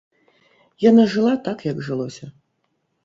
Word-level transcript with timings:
Яна 0.89 1.05
жыла 1.13 1.33
так 1.49 1.59
як 1.69 1.77
жылося. 1.89 2.25